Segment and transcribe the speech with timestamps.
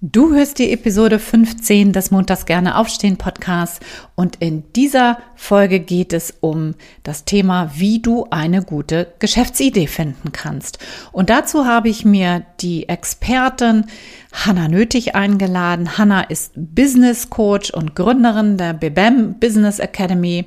[0.00, 3.80] Du hörst die Episode 15 des Montags gerne aufstehen Podcasts
[4.14, 10.30] und in dieser Folge geht es um das Thema, wie du eine gute Geschäftsidee finden
[10.30, 10.78] kannst.
[11.10, 13.86] Und dazu habe ich mir die Expertin
[14.30, 15.98] Hanna Nötig eingeladen.
[15.98, 20.44] Hanna ist Business Coach und Gründerin der BBM Business Academy.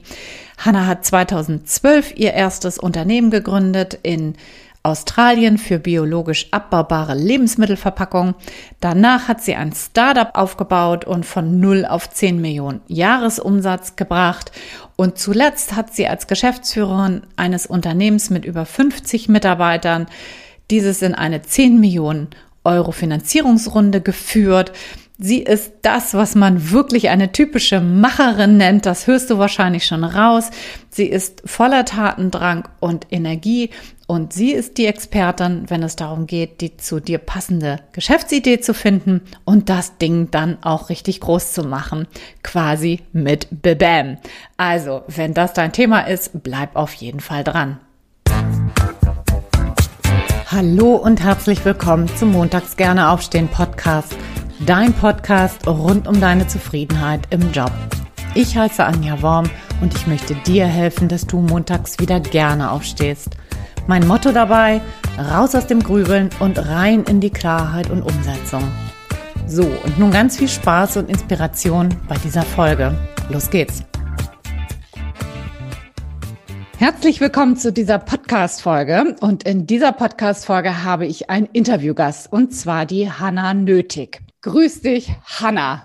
[0.60, 4.36] Hanna hat 2012 ihr erstes Unternehmen gegründet in
[4.84, 8.34] Australien für biologisch abbaubare Lebensmittelverpackung.
[8.80, 14.52] Danach hat sie ein Startup aufgebaut und von 0 auf 10 Millionen Jahresumsatz gebracht.
[14.96, 20.08] Und zuletzt hat sie als Geschäftsführerin eines Unternehmens mit über 50 Mitarbeitern
[20.72, 22.30] dieses in eine 10 Millionen
[22.64, 24.72] Euro Finanzierungsrunde geführt.
[25.24, 28.88] Sie ist das, was man wirklich eine typische Macherin nennt.
[28.88, 30.50] Das hörst du wahrscheinlich schon raus.
[30.90, 33.70] Sie ist voller Tatendrang und Energie
[34.12, 38.74] und sie ist die Expertin, wenn es darum geht, die zu dir passende Geschäftsidee zu
[38.74, 42.08] finden und das Ding dann auch richtig groß zu machen.
[42.44, 44.18] Quasi mit Bebam.
[44.58, 47.80] Also, wenn das dein Thema ist, bleib auf jeden Fall dran.
[50.48, 54.18] Hallo und herzlich willkommen zum Montags gerne aufstehen Podcast
[54.66, 57.72] dein Podcast rund um deine Zufriedenheit im Job.
[58.36, 63.30] Ich heiße Anja Worm und ich möchte dir helfen, dass du montags wieder gerne aufstehst.
[63.92, 64.80] Mein Motto dabei,
[65.18, 68.64] raus aus dem Grübeln und rein in die Klarheit und Umsetzung.
[69.48, 72.98] So, und nun ganz viel Spaß und Inspiration bei dieser Folge.
[73.30, 73.84] Los geht's!
[76.78, 79.18] Herzlich willkommen zu dieser Podcast-Folge.
[79.20, 84.22] Und in dieser Podcast-Folge habe ich einen Interviewgast, und zwar die Hanna Nötig.
[84.40, 85.84] Grüß dich, Hanna.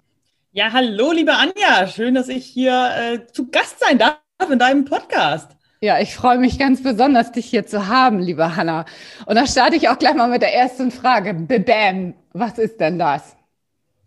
[0.52, 1.88] Ja, hallo, liebe Anja.
[1.88, 5.55] Schön, dass ich hier äh, zu Gast sein darf in deinem Podcast.
[5.86, 8.86] Ja, ich freue mich ganz besonders, dich hier zu haben, liebe Hanna.
[9.24, 11.32] Und da starte ich auch gleich mal mit der ersten Frage.
[11.32, 13.35] Bam, was ist denn das?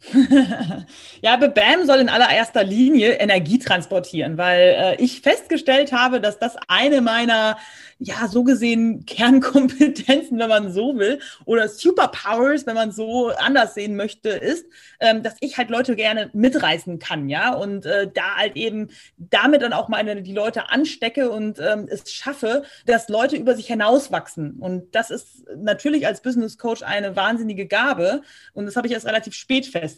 [1.22, 6.56] ja, BAM soll in allererster Linie Energie transportieren, weil äh, ich festgestellt habe, dass das
[6.68, 7.58] eine meiner
[8.02, 13.98] ja, so gesehen Kernkompetenzen, wenn man so will, oder Superpowers, wenn man so anders sehen
[13.98, 14.66] möchte, ist,
[15.02, 18.88] ähm, dass ich halt Leute gerne mitreißen kann, ja, und äh, da halt eben
[19.18, 23.68] damit dann auch meine, die Leute anstecke und ähm, es schaffe, dass Leute über sich
[23.68, 24.54] hinauswachsen.
[24.60, 28.22] Und das ist natürlich als Business Coach eine wahnsinnige Gabe.
[28.54, 29.89] Und das habe ich erst relativ spät festgestellt,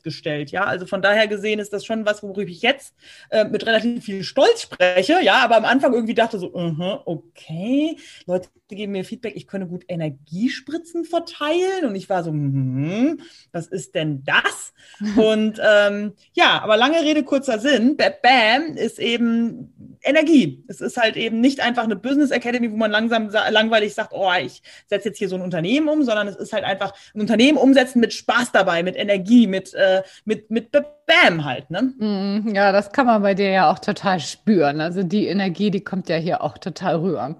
[0.52, 0.63] ja.
[0.66, 2.96] Also von daher gesehen ist das schon was, worüber ich jetzt
[3.29, 7.02] äh, mit relativ viel Stolz spreche, ja, aber am Anfang irgendwie dachte so, uh -huh,
[7.06, 11.85] okay, Leute geben mir Feedback, ich könne gut Energiespritzen verteilen.
[11.85, 13.19] Und ich war so, hm,
[13.51, 14.74] was ist denn das?
[15.16, 17.97] Und ähm, ja, aber lange Rede, kurzer Sinn.
[17.97, 20.63] Bam ist eben Energie.
[20.68, 24.31] Es ist halt eben nicht einfach eine Business Academy, wo man langsam langweilig sagt, oh,
[24.41, 27.57] ich setze jetzt hier so ein Unternehmen um, sondern es ist halt einfach ein Unternehmen
[27.57, 31.69] umsetzen mit Spaß dabei, mit Energie, mit, äh, mit, mit Bam halt.
[31.69, 31.94] Ne?
[31.97, 34.80] Mhm, ja, das kann man bei dir ja auch total spüren.
[34.80, 37.36] Also die Energie, die kommt ja hier auch total rüber.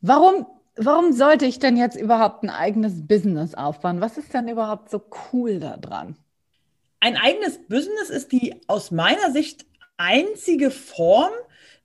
[0.00, 0.46] Warum,
[0.76, 4.00] warum sollte ich denn jetzt überhaupt ein eigenes Business aufbauen?
[4.00, 5.02] Was ist denn überhaupt so
[5.32, 6.16] cool daran?
[7.00, 11.32] Ein eigenes Business ist die aus meiner Sicht einzige Form,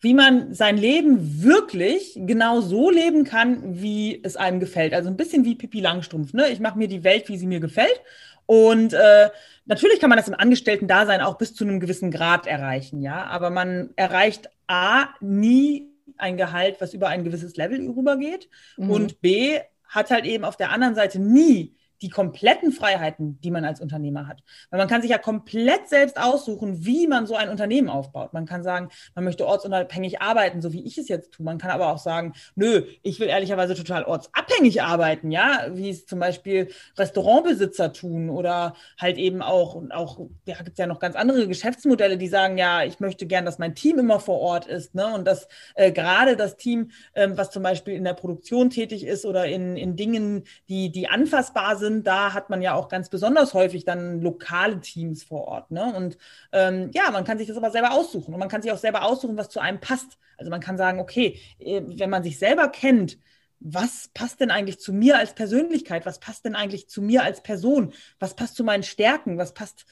[0.01, 4.93] wie man sein Leben wirklich genau so leben kann, wie es einem gefällt.
[4.93, 6.33] Also ein bisschen wie Pippi Langstrumpf.
[6.33, 6.49] Ne?
[6.49, 8.01] Ich mache mir die Welt, wie sie mir gefällt.
[8.47, 9.29] Und äh,
[9.65, 13.25] natürlich kann man das im Angestellten-Dasein auch bis zu einem gewissen Grad erreichen, ja.
[13.25, 18.49] Aber man erreicht A nie ein Gehalt, was über ein gewisses Level rübergeht.
[18.77, 18.89] Mhm.
[18.89, 23.63] Und B hat halt eben auf der anderen Seite nie die kompletten Freiheiten, die man
[23.63, 24.43] als Unternehmer hat.
[24.69, 28.33] Weil man kann sich ja komplett selbst aussuchen, wie man so ein Unternehmen aufbaut.
[28.33, 31.45] Man kann sagen, man möchte ortsunabhängig arbeiten, so wie ich es jetzt tue.
[31.45, 36.05] Man kann aber auch sagen, nö, ich will ehrlicherweise total ortsabhängig arbeiten, ja, wie es
[36.05, 41.15] zum Beispiel Restaurantbesitzer tun oder halt eben auch, auch, ja, gibt es ja noch ganz
[41.15, 44.95] andere Geschäftsmodelle, die sagen, ja, ich möchte gern, dass mein Team immer vor Ort ist,
[44.95, 49.05] ne, und dass äh, gerade das Team, ähm, was zum Beispiel in der Produktion tätig
[49.05, 52.89] ist oder in, in Dingen, die, die anfassbar sind, sind, da hat man ja auch
[52.89, 55.71] ganz besonders häufig dann lokale Teams vor Ort.
[55.71, 55.93] Ne?
[55.93, 56.17] Und
[56.51, 59.03] ähm, ja, man kann sich das aber selber aussuchen und man kann sich auch selber
[59.03, 60.17] aussuchen, was zu einem passt.
[60.37, 63.17] Also man kann sagen, okay, äh, wenn man sich selber kennt,
[63.59, 66.05] was passt denn eigentlich zu mir als Persönlichkeit?
[66.07, 67.93] Was passt denn eigentlich zu mir als Person?
[68.19, 69.37] Was passt zu meinen Stärken?
[69.37, 69.85] Was passt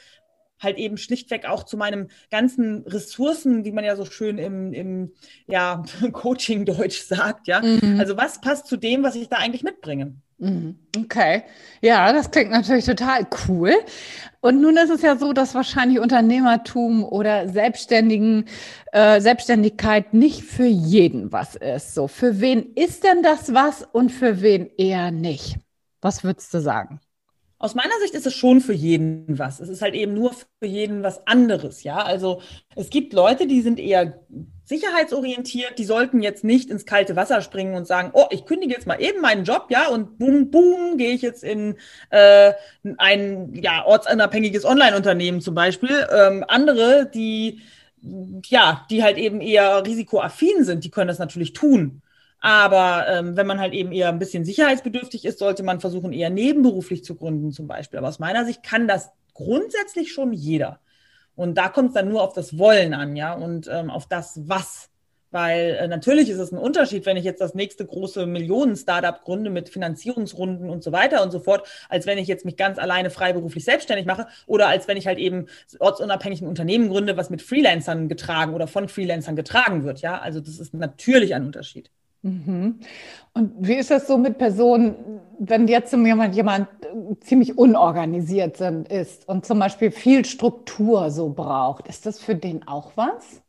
[0.60, 5.14] halt eben schlichtweg auch zu meinem ganzen Ressourcen, wie man ja so schön im, im
[5.48, 7.62] ja, Coaching-Deutsch sagt, ja.
[7.62, 8.00] Mhm.
[8.00, 10.16] Also was passt zu dem, was ich da eigentlich mitbringe?
[10.40, 10.80] Mhm.
[10.98, 11.44] Okay,
[11.82, 13.74] ja, das klingt natürlich total cool.
[14.40, 18.46] Und nun ist es ja so, dass wahrscheinlich Unternehmertum oder Selbstständigen,
[18.94, 21.94] äh, Selbstständigkeit nicht für jeden was ist.
[21.94, 25.58] So, für wen ist denn das was und für wen eher nicht?
[26.02, 27.02] Was würdest du sagen?
[27.58, 29.60] Aus meiner Sicht ist es schon für jeden was.
[29.60, 31.98] Es ist halt eben nur für jeden was anderes, ja.
[31.98, 32.42] Also
[32.78, 34.22] es gibt Leute, die sind eher
[34.70, 38.86] sicherheitsorientiert, die sollten jetzt nicht ins kalte Wasser springen und sagen, oh, ich kündige jetzt
[38.86, 41.76] mal eben meinen Job, ja, und boom, boom, gehe ich jetzt in
[42.12, 42.54] äh,
[42.98, 46.08] ein ja, ortsunabhängiges Online-Unternehmen zum Beispiel.
[46.16, 47.62] Ähm, andere, die
[48.48, 52.02] ja, die halt eben eher risikoaffin sind, die können das natürlich tun.
[52.40, 56.30] Aber ähm, wenn man halt eben eher ein bisschen sicherheitsbedürftig ist, sollte man versuchen, eher
[56.30, 57.98] nebenberuflich zu gründen zum Beispiel.
[57.98, 60.80] Aber aus meiner Sicht kann das grundsätzlich schon jeder.
[61.40, 64.42] Und da kommt es dann nur auf das Wollen an, ja, und ähm, auf das
[64.50, 64.90] Was.
[65.32, 69.50] Weil äh, natürlich ist es ein Unterschied, wenn ich jetzt das nächste große Millionen-Startup gründe
[69.50, 73.10] mit Finanzierungsrunden und so weiter und so fort, als wenn ich jetzt mich ganz alleine
[73.10, 75.46] freiberuflich selbstständig mache oder als wenn ich halt eben
[75.80, 80.02] ortsunabhängig ein Unternehmen gründe, was mit Freelancern getragen oder von Freelancern getragen wird.
[80.02, 81.90] Ja, also das ist natürlich ein Unterschied.
[82.22, 82.80] Mhm.
[83.34, 86.68] Und wie ist das so mit Personen, wenn jetzt jemand, jemand
[87.22, 91.88] ziemlich unorganisiert ist und zum Beispiel viel Struktur so braucht?
[91.88, 93.42] Ist das für den auch was?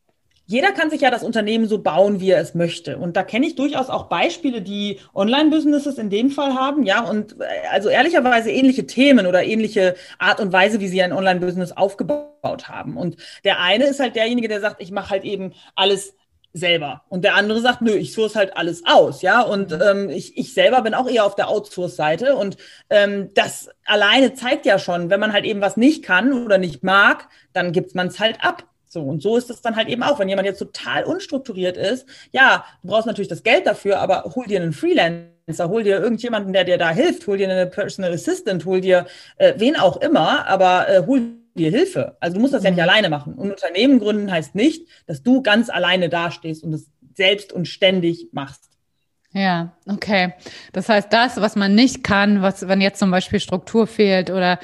[0.46, 2.99] Jeder kann sich ja das Unternehmen so bauen, wie er es möchte.
[2.99, 6.82] Und da kenne ich durchaus auch Beispiele, die Online-Businesses in dem Fall haben.
[6.82, 11.12] Ja, und äh, also ehrlicherweise ähnliche Themen oder ähnliche Art und Weise, wie sie ein
[11.12, 12.96] Online-Business aufgebaut haben.
[12.96, 16.16] Und der eine ist halt derjenige, der sagt, ich mache halt eben alles
[16.52, 17.02] selber.
[17.08, 19.41] Und der andere sagt, nö, ich source halt alles aus, ja.
[19.41, 19.82] Und mhm.
[19.82, 22.37] ähm, ich, ich selber bin auch eher auf der Outsource-Seite.
[22.37, 22.56] Und
[22.88, 26.82] ähm, das alleine zeigt ja schon, wenn man halt eben was nicht kann oder nicht
[26.82, 28.64] mag, dann gibt man es halt ab.
[28.93, 32.06] So, und so ist es dann halt eben auch, wenn jemand jetzt total unstrukturiert ist,
[32.32, 36.52] ja, du brauchst natürlich das Geld dafür, aber hol dir einen Freelancer, hol dir irgendjemanden,
[36.52, 39.06] der dir da hilft, hol dir eine Personal Assistant, hol dir
[39.37, 42.17] äh, wen auch immer, aber äh, hol dir Hilfe.
[42.20, 42.88] Also du musst das ja nicht mhm.
[42.88, 43.35] alleine machen.
[43.35, 48.29] Und Unternehmen gründen heißt nicht, dass du ganz alleine dastehst und es selbst und ständig
[48.32, 48.70] machst.
[49.32, 50.35] Ja, okay.
[50.73, 54.58] Das heißt, das, was man nicht kann, was, wenn jetzt zum Beispiel Struktur fehlt oder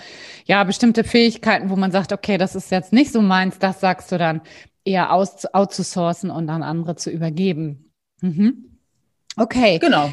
[0.44, 4.10] ja, bestimmte Fähigkeiten, wo man sagt, okay, das ist jetzt nicht so meins, das sagst
[4.10, 4.40] du dann
[4.84, 7.92] eher aus, outzusourcen und an andere zu übergeben.
[8.22, 8.78] Mhm.
[9.36, 9.78] Okay.
[9.78, 10.10] Genau.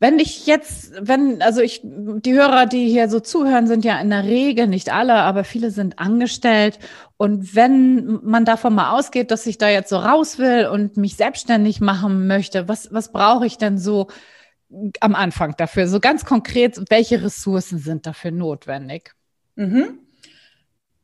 [0.00, 4.10] Wenn ich jetzt, wenn, also ich, die Hörer, die hier so zuhören, sind ja in
[4.10, 6.78] der Regel, nicht alle, aber viele sind angestellt.
[7.16, 11.16] Und wenn man davon mal ausgeht, dass ich da jetzt so raus will und mich
[11.16, 14.06] selbstständig machen möchte, was, was brauche ich denn so
[15.00, 15.88] am Anfang dafür?
[15.88, 19.14] So ganz konkret, welche Ressourcen sind dafür notwendig?
[19.56, 19.98] Mhm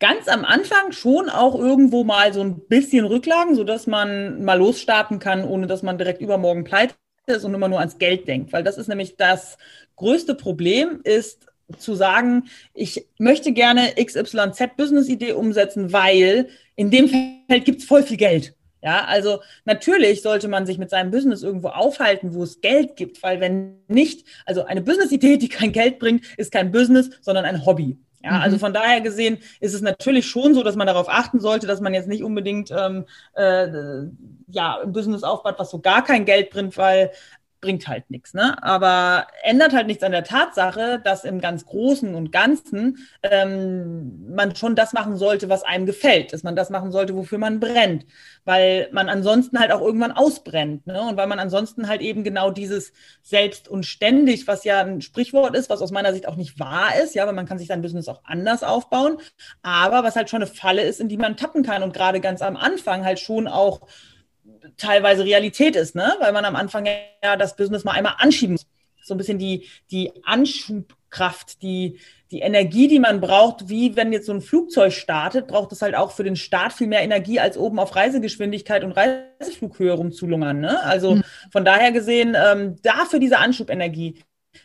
[0.00, 5.18] ganz am Anfang schon auch irgendwo mal so ein bisschen Rücklagen, sodass man mal losstarten
[5.18, 6.94] kann, ohne dass man direkt übermorgen pleite
[7.26, 9.56] ist und immer nur ans Geld denkt, weil das ist nämlich das
[9.96, 11.46] größte Problem, ist
[11.78, 12.44] zu sagen,
[12.74, 18.54] ich möchte gerne XYZ Business-Idee umsetzen, weil in dem Feld gibt es voll viel Geld.
[18.82, 23.22] Ja, also natürlich sollte man sich mit seinem Business irgendwo aufhalten, wo es Geld gibt,
[23.22, 27.64] weil wenn nicht, also eine Business-Idee, die kein Geld bringt, ist kein Business, sondern ein
[27.64, 27.96] Hobby.
[28.24, 28.42] Ja, mhm.
[28.42, 31.80] also von daher gesehen ist es natürlich schon so, dass man darauf achten sollte, dass
[31.80, 33.04] man jetzt nicht unbedingt ähm,
[33.34, 33.68] äh,
[34.48, 37.10] ja, ein Business aufbaut, was so gar kein Geld bringt, weil
[37.64, 38.34] bringt halt nichts.
[38.34, 38.62] Ne?
[38.62, 44.54] Aber ändert halt nichts an der Tatsache, dass im ganz Großen und Ganzen ähm, man
[44.54, 48.04] schon das machen sollte, was einem gefällt, dass man das machen sollte, wofür man brennt,
[48.44, 50.86] weil man ansonsten halt auch irgendwann ausbrennt.
[50.86, 51.00] Ne?
[51.00, 55.56] Und weil man ansonsten halt eben genau dieses Selbst und ständig, was ja ein Sprichwort
[55.56, 57.80] ist, was aus meiner Sicht auch nicht wahr ist, ja, weil man kann sich sein
[57.80, 59.16] Business auch anders aufbauen,
[59.62, 62.42] aber was halt schon eine Falle ist, in die man tappen kann und gerade ganz
[62.42, 63.86] am Anfang halt schon auch
[64.76, 66.14] teilweise Realität ist, ne?
[66.20, 68.66] weil man am Anfang ja das Business mal einmal anschieben muss.
[69.02, 71.98] So ein bisschen die, die Anschubkraft, die,
[72.30, 75.94] die Energie, die man braucht, wie wenn jetzt so ein Flugzeug startet, braucht es halt
[75.94, 80.58] auch für den Start viel mehr Energie, als oben auf Reisegeschwindigkeit und Reiseflughöhe rumzulungern.
[80.58, 80.82] Ne?
[80.82, 81.24] Also mhm.
[81.52, 84.22] von daher gesehen, ähm, dafür diese Anschubenergie,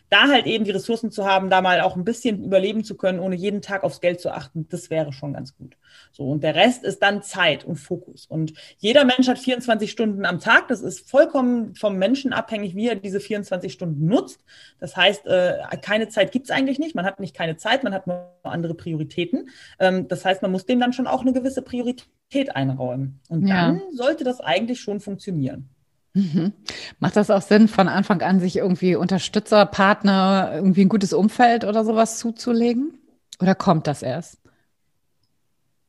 [0.08, 3.20] da halt eben die Ressourcen zu haben, da mal auch ein bisschen überleben zu können,
[3.20, 5.76] ohne jeden Tag aufs Geld zu achten, das wäre schon ganz gut.
[6.12, 8.26] So, und der Rest ist dann Zeit und Fokus.
[8.26, 10.68] Und jeder Mensch hat 24 Stunden am Tag.
[10.68, 14.44] Das ist vollkommen vom Menschen abhängig, wie er diese 24 Stunden nutzt.
[14.80, 16.94] Das heißt, äh, keine Zeit gibt es eigentlich nicht.
[16.94, 19.50] Man hat nicht keine Zeit, man hat nur andere Prioritäten.
[19.78, 23.20] Ähm, das heißt, man muss dem dann schon auch eine gewisse Priorität einräumen.
[23.28, 23.66] Und ja.
[23.66, 25.68] dann sollte das eigentlich schon funktionieren.
[26.14, 26.52] Mhm.
[26.98, 31.64] Macht das auch Sinn, von Anfang an sich irgendwie Unterstützer, Partner, irgendwie ein gutes Umfeld
[31.64, 32.94] oder sowas zuzulegen?
[33.40, 34.38] Oder kommt das erst?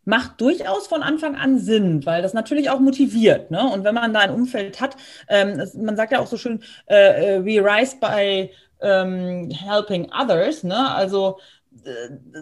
[0.06, 3.52] Macht durchaus von Anfang an Sinn, weil das natürlich auch motiviert.
[3.52, 3.68] Ne?
[3.70, 6.62] Und wenn man da ein Umfeld hat, ähm, es, man sagt ja auch so schön,
[6.88, 8.50] äh, äh we rise by
[8.82, 10.64] ähm, helping others.
[10.64, 10.90] Ne?
[10.92, 11.40] Also
[11.86, 11.92] äh,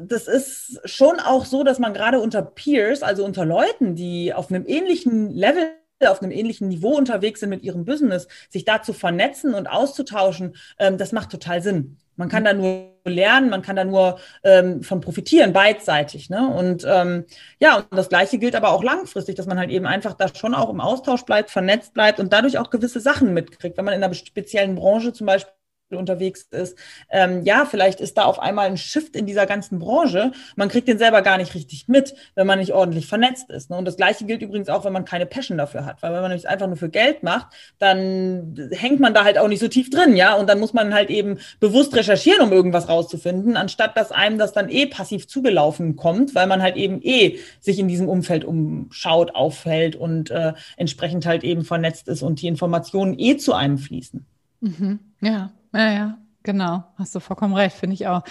[0.05, 4.49] das ist schon auch so, dass man gerade unter Peers, also unter Leuten, die auf
[4.51, 5.71] einem ähnlichen Level
[6.07, 10.55] auf einem ähnlichen Niveau unterwegs sind mit ihrem Business, sich da zu vernetzen und auszutauschen,
[10.77, 11.97] ähm, das macht total Sinn.
[12.15, 16.29] Man kann da nur lernen, man kann da nur ähm, von profitieren, beidseitig.
[16.29, 16.48] Ne?
[16.48, 17.25] Und ähm,
[17.60, 20.56] ja, und das Gleiche gilt aber auch langfristig, dass man halt eben einfach da schon
[20.56, 23.77] auch im Austausch bleibt, vernetzt bleibt und dadurch auch gewisse Sachen mitkriegt.
[23.77, 25.53] Wenn man in einer speziellen Branche zum Beispiel
[25.98, 26.77] unterwegs ist.
[27.10, 30.31] Ähm, ja, vielleicht ist da auf einmal ein Shift in dieser ganzen Branche.
[30.55, 33.69] Man kriegt den selber gar nicht richtig mit, wenn man nicht ordentlich vernetzt ist.
[33.69, 33.77] Ne?
[33.77, 36.01] Und das Gleiche gilt übrigens auch, wenn man keine Passion dafür hat.
[36.01, 37.48] Weil wenn man es einfach nur für Geld macht,
[37.79, 40.36] dann hängt man da halt auch nicht so tief drin, ja.
[40.36, 44.53] Und dann muss man halt eben bewusst recherchieren, um irgendwas rauszufinden, anstatt dass einem das
[44.53, 49.36] dann eh passiv zugelaufen kommt, weil man halt eben eh sich in diesem Umfeld umschaut,
[49.36, 54.25] auffällt und äh, entsprechend halt eben vernetzt ist und die Informationen eh zu einem fließen.
[54.62, 55.00] Mhm.
[55.22, 56.83] Ja, ja, ja, genau.
[56.97, 58.23] Hast du vollkommen recht, finde ich auch.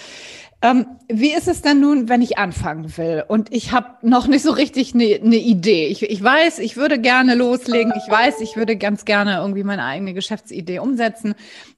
[0.61, 4.43] Ähm, wie ist es denn nun, wenn ich anfangen will und ich habe noch nicht
[4.43, 5.87] so richtig eine ne Idee?
[5.87, 7.93] Ich, ich weiß, ich würde gerne loslegen.
[7.97, 11.35] Ich weiß, ich würde ganz gerne irgendwie meine eigene Geschäftsidee umsetzen,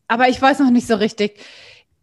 [0.09, 1.38] aber ich weiß noch nicht so richtig,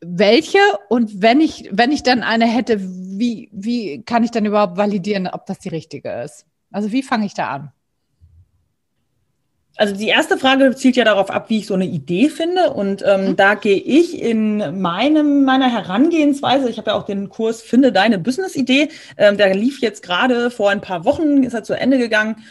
[0.02, 0.60] welche
[0.90, 5.28] und wenn ich, wenn ich dann eine hätte, wie, wie kann ich dann überhaupt validieren,
[5.28, 6.46] ob das die richtige ist?
[6.72, 7.72] Also wie fange ich da an?
[9.78, 12.72] Also die erste Frage zielt ja darauf ab, wie ich so eine Idee finde.
[12.72, 13.36] Und ähm, mhm.
[13.36, 18.18] da gehe ich in meinem, meiner Herangehensweise, ich habe ja auch den Kurs Finde deine
[18.18, 22.44] Business-Idee, ähm, der lief jetzt gerade vor ein paar Wochen, ist er zu Ende gegangen.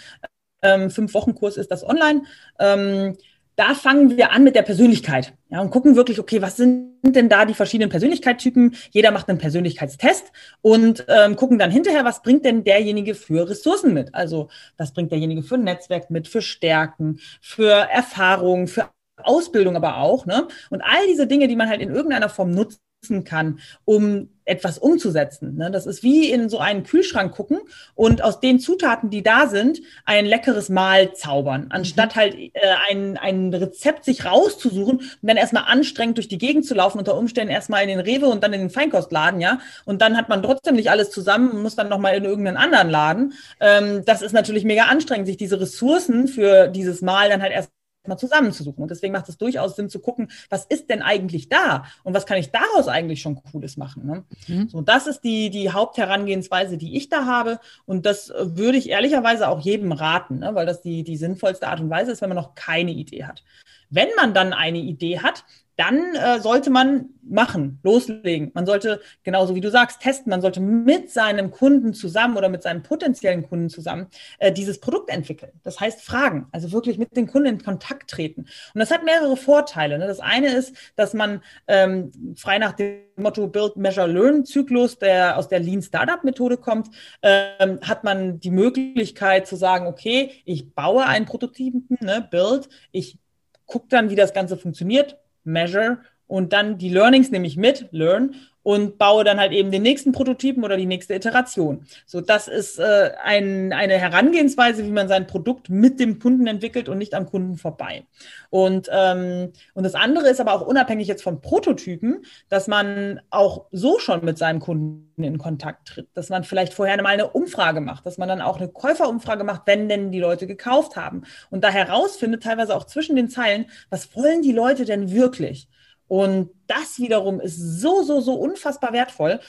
[0.62, 2.22] Ähm, fünf Wochen Kurs ist das online.
[2.60, 3.16] Ähm,
[3.56, 5.34] da fangen wir an mit der Persönlichkeit.
[5.48, 8.74] Ja, und gucken wirklich, okay, was sind denn da die verschiedenen Persönlichkeitstypen?
[8.90, 13.94] Jeder macht einen Persönlichkeitstest und ähm, gucken dann hinterher, was bringt denn derjenige für Ressourcen
[13.94, 14.12] mit?
[14.12, 18.90] Also, was bringt derjenige für ein Netzwerk mit, für Stärken, für Erfahrung, für
[19.22, 20.48] Ausbildung aber auch, ne?
[20.70, 22.80] Und all diese Dinge, die man halt in irgendeiner Form nutzt,
[23.24, 25.56] kann, um etwas umzusetzen.
[25.56, 25.70] Ne?
[25.70, 27.58] Das ist wie in so einen Kühlschrank gucken
[27.94, 32.20] und aus den Zutaten, die da sind, ein leckeres Mahl zaubern, anstatt mhm.
[32.20, 32.50] halt äh,
[32.88, 37.16] ein, ein Rezept sich rauszusuchen und dann erstmal anstrengend durch die Gegend zu laufen, unter
[37.16, 39.58] Umständen erstmal in den Rewe und dann in den Feinkostladen, ja.
[39.84, 42.88] Und dann hat man trotzdem nicht alles zusammen und muss dann nochmal in irgendeinen anderen
[42.88, 43.32] Laden.
[43.60, 47.70] Ähm, das ist natürlich mega anstrengend, sich diese Ressourcen für dieses Mal dann halt erst
[48.08, 48.82] mal zusammenzusuchen.
[48.82, 52.26] Und deswegen macht es durchaus Sinn zu gucken, was ist denn eigentlich da und was
[52.26, 54.06] kann ich daraus eigentlich schon Cooles machen.
[54.06, 54.24] Ne?
[54.48, 54.68] Mhm.
[54.68, 57.60] So, das ist die, die Hauptherangehensweise, die ich da habe.
[57.84, 60.54] Und das äh, würde ich ehrlicherweise auch jedem raten, ne?
[60.54, 63.42] weil das die, die sinnvollste Art und Weise ist, wenn man noch keine Idee hat.
[63.90, 65.44] Wenn man dann eine Idee hat,
[65.76, 68.50] dann äh, sollte man machen, loslegen.
[68.54, 70.30] Man sollte, genauso wie du sagst, testen.
[70.30, 74.06] Man sollte mit seinem Kunden zusammen oder mit seinem potenziellen Kunden zusammen
[74.38, 75.52] äh, dieses Produkt entwickeln.
[75.64, 78.42] Das heißt, fragen, also wirklich mit den Kunden in Kontakt treten.
[78.74, 79.98] Und das hat mehrere Vorteile.
[79.98, 80.06] Ne?
[80.06, 85.36] Das eine ist, dass man ähm, frei nach dem Motto Build, Measure, Learn Zyklus, der
[85.36, 86.88] aus der Lean Startup Methode kommt,
[87.22, 93.18] ähm, hat man die Möglichkeit zu sagen, okay, ich baue einen Prototypen, ne, Build, ich
[93.66, 98.34] gucke dann, wie das Ganze funktioniert, measure und dann die Learnings nehme ich mit, learn
[98.66, 101.86] und baue dann halt eben den nächsten Prototypen oder die nächste Iteration.
[102.04, 106.88] So, das ist äh, ein, eine Herangehensweise, wie man sein Produkt mit dem Kunden entwickelt
[106.88, 108.06] und nicht am Kunden vorbei.
[108.50, 113.66] Und, ähm, und das andere ist aber auch unabhängig jetzt von Prototypen, dass man auch
[113.70, 117.80] so schon mit seinem Kunden in Kontakt tritt, dass man vielleicht vorher mal eine Umfrage
[117.80, 121.62] macht, dass man dann auch eine Käuferumfrage macht, wenn denn die Leute gekauft haben und
[121.62, 125.68] da herausfindet, teilweise auch zwischen den Zeilen, was wollen die Leute denn wirklich?
[126.08, 129.40] Und das wiederum ist so, so, so unfassbar wertvoll,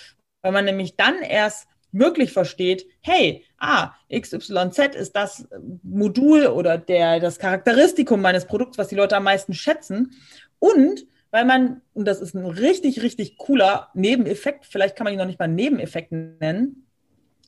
[0.41, 5.47] weil man nämlich dann erst wirklich versteht, hey, ah, XYZ ist das
[5.83, 10.13] Modul oder der, das Charakteristikum meines Produkts, was die Leute am meisten schätzen.
[10.59, 15.19] Und weil man, und das ist ein richtig, richtig cooler Nebeneffekt, vielleicht kann man ihn
[15.19, 16.86] noch nicht mal Nebeneffekt nennen,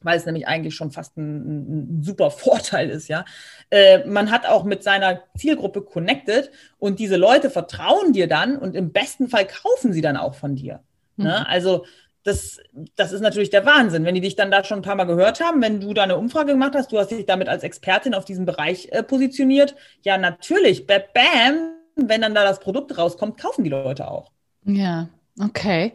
[0.03, 3.25] weil es nämlich eigentlich schon fast ein, ein super Vorteil ist, ja.
[3.69, 8.75] Äh, man hat auch mit seiner Zielgruppe connected und diese Leute vertrauen dir dann und
[8.75, 10.81] im besten Fall kaufen sie dann auch von dir.
[11.15, 11.23] Ne?
[11.23, 11.23] Mhm.
[11.25, 11.47] Ne?
[11.47, 11.85] Also
[12.23, 12.59] das,
[12.95, 15.39] das ist natürlich der Wahnsinn, wenn die dich dann da schon ein paar Mal gehört
[15.41, 18.25] haben, wenn du da eine Umfrage gemacht hast, du hast dich damit als Expertin auf
[18.25, 19.75] diesem Bereich äh, positioniert.
[20.03, 24.31] Ja, natürlich, bam, wenn dann da das Produkt rauskommt, kaufen die Leute auch.
[24.65, 25.09] Ja,
[25.39, 25.93] okay.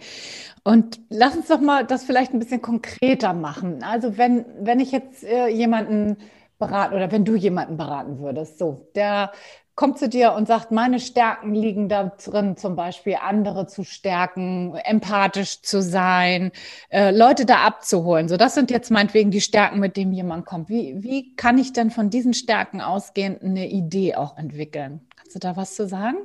[0.62, 3.82] Und lass uns doch mal das vielleicht ein bisschen konkreter machen.
[3.82, 6.16] Also wenn, wenn ich jetzt äh, jemanden
[6.58, 9.32] beraten oder wenn du jemanden beraten würdest, so, der
[9.74, 14.74] kommt zu dir und sagt, meine Stärken liegen da drin, zum Beispiel andere zu stärken,
[14.84, 16.52] empathisch zu sein,
[16.90, 18.28] äh, Leute da abzuholen.
[18.28, 20.68] So, das sind jetzt meinetwegen die Stärken, mit denen jemand kommt.
[20.68, 25.00] Wie, wie kann ich denn von diesen Stärken ausgehend eine Idee auch entwickeln?
[25.16, 26.16] Kannst du da was zu sagen?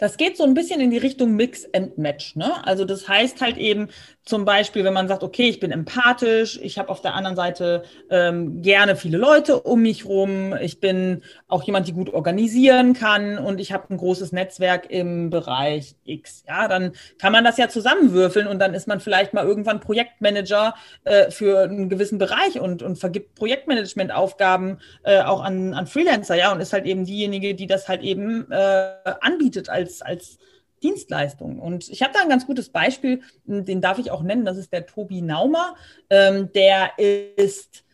[0.00, 2.34] Das geht so ein bisschen in die Richtung Mix and Match.
[2.34, 2.66] Ne?
[2.66, 3.88] Also das heißt halt eben
[4.24, 7.82] zum Beispiel, wenn man sagt, okay, ich bin empathisch, ich habe auf der anderen Seite
[8.10, 13.38] ähm, gerne viele Leute um mich rum, ich bin auch jemand, die gut organisieren kann
[13.38, 16.44] und ich habe ein großes Netzwerk im Bereich X.
[16.48, 20.74] Ja, dann kann man das ja zusammenwürfeln und dann ist man vielleicht mal irgendwann Projektmanager
[21.04, 26.52] äh, für einen gewissen Bereich und, und vergibt Projektmanagementaufgaben äh, auch an, an Freelancer, ja,
[26.52, 30.38] und ist halt eben diejenige, die das halt eben äh, anbietet als als, als
[30.82, 31.58] Dienstleistung.
[31.58, 34.72] Und ich habe da ein ganz gutes Beispiel, den darf ich auch nennen, das ist
[34.72, 35.74] der Tobi Naumer.
[36.08, 37.84] Ähm, der ist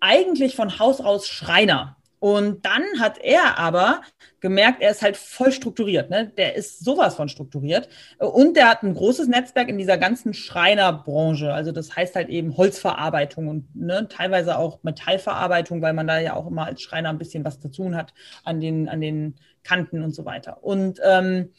[0.00, 1.96] eigentlich von Haus aus Schreiner.
[2.24, 4.00] Und dann hat er aber
[4.40, 6.08] gemerkt, er ist halt voll strukturiert.
[6.08, 6.32] Ne?
[6.38, 7.90] Der ist sowas von strukturiert.
[8.18, 11.52] Und der hat ein großes Netzwerk in dieser ganzen Schreinerbranche.
[11.52, 16.34] Also das heißt halt eben Holzverarbeitung und ne, teilweise auch Metallverarbeitung, weil man da ja
[16.34, 20.02] auch immer als Schreiner ein bisschen was zu tun hat an den, an den Kanten
[20.02, 20.64] und so weiter.
[20.64, 21.50] Und ähm,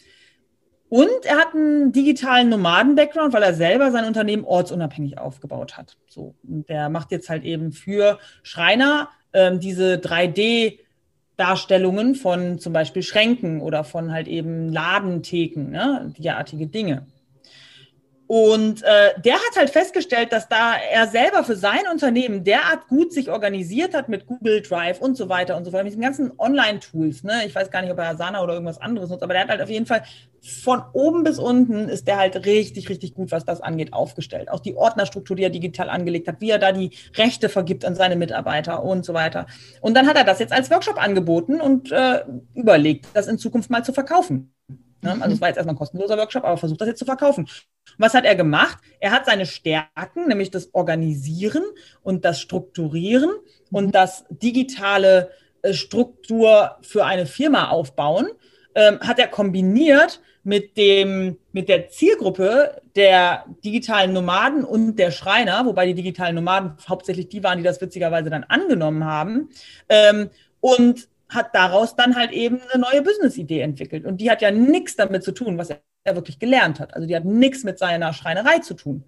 [0.87, 5.97] und er hat einen digitalen Nomaden-Background, weil er selber sein Unternehmen ortsunabhängig aufgebaut hat.
[6.07, 13.03] So, und der macht jetzt halt eben für Schreiner ähm, diese 3D-Darstellungen von zum Beispiel
[13.03, 17.05] Schränken oder von halt eben Ladentheken, ne, derartige Dinge.
[18.27, 23.13] Und äh, der hat halt festgestellt, dass da er selber für sein Unternehmen derart gut
[23.13, 26.31] sich organisiert hat mit Google Drive und so weiter und so fort, mit diesen ganzen
[26.39, 27.23] Online-Tools.
[27.23, 27.45] Ne?
[27.45, 29.61] Ich weiß gar nicht, ob er Asana oder irgendwas anderes nutzt, aber der hat halt
[29.61, 30.03] auf jeden Fall
[30.41, 34.49] von oben bis unten ist der halt richtig, richtig gut, was das angeht, aufgestellt.
[34.49, 37.95] Auch die Ordnerstruktur, die er digital angelegt hat, wie er da die Rechte vergibt an
[37.95, 39.45] seine Mitarbeiter und so weiter.
[39.81, 43.69] Und dann hat er das jetzt als Workshop angeboten und äh, überlegt, das in Zukunft
[43.69, 44.54] mal zu verkaufen.
[45.01, 45.17] Ne?
[45.21, 47.47] Also es war jetzt erstmal ein kostenloser Workshop, aber versucht das jetzt zu verkaufen.
[47.97, 48.79] Was hat er gemacht?
[48.99, 51.63] Er hat seine Stärken, nämlich das Organisieren
[52.01, 53.77] und das Strukturieren mhm.
[53.77, 58.27] und das digitale äh, Struktur für eine Firma aufbauen,
[58.75, 65.65] ähm, hat er kombiniert mit dem, mit der Zielgruppe der digitalen Nomaden und der Schreiner,
[65.65, 69.49] wobei die digitalen Nomaden hauptsächlich die waren, die das witzigerweise dann angenommen haben.
[69.89, 74.05] Ähm, und hat daraus dann halt eben eine neue Business-Idee entwickelt.
[74.05, 76.93] Und die hat ja nichts damit zu tun, was er wirklich gelernt hat.
[76.93, 79.03] Also die hat nichts mit seiner Schreinerei zu tun.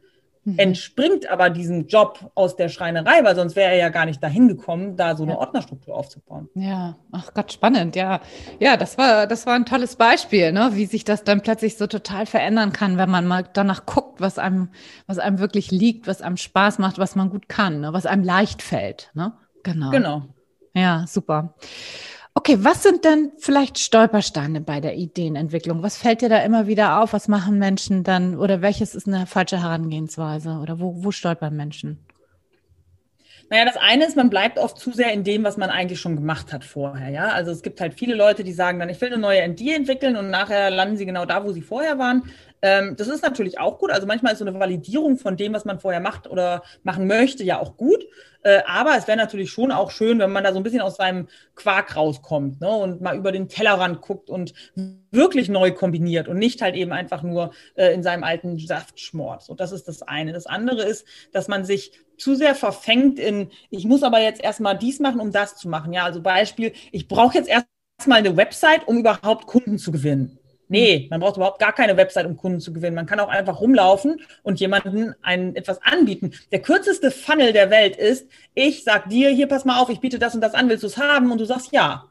[0.48, 0.60] Mhm.
[0.60, 4.48] Entspringt aber diesem Job aus der Schreinerei, weil sonst wäre er ja gar nicht dahin
[4.48, 5.40] gekommen, da so eine ja.
[5.40, 6.48] Ordnerstruktur aufzubauen.
[6.56, 8.22] Ja, ach Gott, spannend, ja.
[8.60, 10.70] Ja, das war, das war ein tolles Beispiel, ne?
[10.72, 14.40] wie sich das dann plötzlich so total verändern kann, wenn man mal danach guckt, was
[14.40, 14.70] einem,
[15.06, 17.92] was einem wirklich liegt, was einem Spaß macht, was man gut kann, ne?
[17.92, 19.12] was einem leicht fällt.
[19.16, 19.34] Ne?
[19.64, 19.90] Genau.
[19.90, 20.22] Genau.
[20.74, 21.56] Ja, super.
[22.38, 25.82] Okay, was sind denn vielleicht Stolpersteine bei der Ideenentwicklung?
[25.82, 27.14] Was fällt dir da immer wieder auf?
[27.14, 31.98] Was machen Menschen dann oder welches ist eine falsche Herangehensweise oder wo, wo stolpern Menschen?
[33.50, 36.16] Naja, das eine ist, man bleibt oft zu sehr in dem, was man eigentlich schon
[36.16, 37.10] gemacht hat vorher.
[37.10, 39.62] Ja, also es gibt halt viele Leute, die sagen dann, ich will eine neue ND
[39.74, 42.22] entwickeln und nachher landen sie genau da, wo sie vorher waren.
[42.62, 43.92] Ähm, das ist natürlich auch gut.
[43.92, 47.44] Also manchmal ist so eine Validierung von dem, was man vorher macht oder machen möchte,
[47.44, 48.06] ja auch gut.
[48.44, 50.96] Äh, aber es wäre natürlich schon auch schön, wenn man da so ein bisschen aus
[50.96, 52.70] seinem Quark rauskommt ne?
[52.70, 54.54] und mal über den Tellerrand guckt und
[55.12, 59.44] wirklich neu kombiniert und nicht halt eben einfach nur äh, in seinem alten Saft schmort.
[59.44, 60.34] So, das ist das eine.
[60.34, 64.78] Das andere ist, dass man sich zu sehr verfängt in, ich muss aber jetzt erstmal
[64.78, 65.94] dies machen, um das zu machen.
[65.94, 70.40] Ja, also Beispiel, ich brauche jetzt erstmal eine Website, um überhaupt Kunden zu gewinnen.
[70.70, 72.96] Nee, man braucht überhaupt gar keine Website, um Kunden zu gewinnen.
[72.96, 76.34] Man kann auch einfach rumlaufen und jemanden ein, etwas anbieten.
[76.52, 80.20] Der kürzeste Funnel der Welt ist, ich sag dir, hier pass mal auf, ich biete
[80.20, 81.32] das und das an, willst du es haben?
[81.32, 82.06] Und du sagst ja.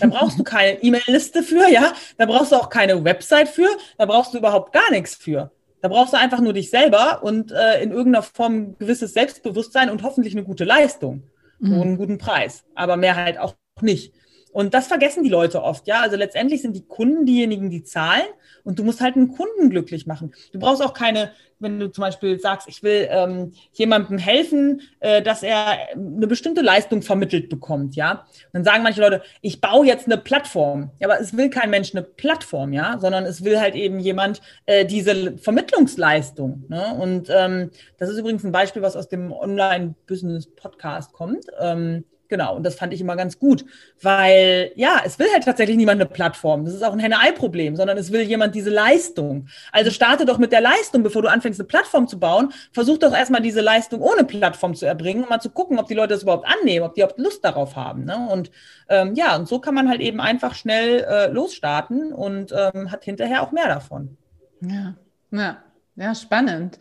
[0.00, 1.92] Da brauchst du keine E-Mail-Liste für, ja.
[2.16, 3.68] Da brauchst du auch keine Website für.
[3.96, 5.50] Da brauchst du überhaupt gar nichts für.
[5.80, 9.90] Da brauchst du einfach nur dich selber und äh, in irgendeiner Form ein gewisses Selbstbewusstsein
[9.90, 11.22] und hoffentlich eine gute Leistung
[11.60, 11.72] mhm.
[11.74, 12.64] und einen guten Preis.
[12.74, 14.12] Aber mehr halt auch nicht.
[14.52, 16.00] Und das vergessen die Leute oft, ja.
[16.00, 18.26] Also letztendlich sind die Kunden diejenigen, die zahlen
[18.64, 20.32] und du musst halt einen Kunden glücklich machen.
[20.52, 25.22] Du brauchst auch keine, wenn du zum Beispiel sagst, ich will ähm, jemandem helfen, äh,
[25.22, 28.26] dass er eine bestimmte Leistung vermittelt bekommt, ja.
[28.52, 30.90] dann sagen manche Leute, ich baue jetzt eine Plattform.
[30.98, 34.40] Ja, aber es will kein Mensch eine Plattform, ja, sondern es will halt eben jemand
[34.66, 36.64] äh, diese Vermittlungsleistung.
[36.68, 36.94] Ne?
[36.98, 41.44] Und ähm, das ist übrigens ein Beispiel, was aus dem Online-Business-Podcast kommt.
[41.60, 43.64] Ähm, Genau, und das fand ich immer ganz gut,
[44.02, 46.66] weil ja, es will halt tatsächlich niemand eine Plattform.
[46.66, 49.48] Das ist auch ein Henne-Ei-Problem, sondern es will jemand diese Leistung.
[49.72, 52.52] Also starte doch mit der Leistung, bevor du anfängst, eine Plattform zu bauen.
[52.72, 55.94] Versuch doch erstmal diese Leistung ohne Plattform zu erbringen, um mal zu gucken, ob die
[55.94, 58.04] Leute das überhaupt annehmen, ob die überhaupt Lust darauf haben.
[58.04, 58.28] Ne?
[58.30, 58.50] Und
[58.90, 63.04] ähm, ja, und so kann man halt eben einfach schnell äh, losstarten und ähm, hat
[63.04, 64.18] hinterher auch mehr davon.
[64.60, 64.96] Ja,
[65.30, 65.62] ja,
[65.98, 66.78] ja, spannend.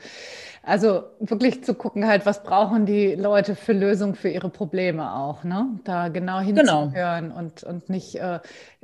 [0.63, 5.45] Also wirklich zu gucken halt, was brauchen die Leute für Lösungen für ihre Probleme auch,
[5.45, 5.80] ne?
[5.86, 6.82] Da genau, genau.
[6.84, 7.39] hinzuhören genau.
[7.39, 8.39] und, und nicht äh,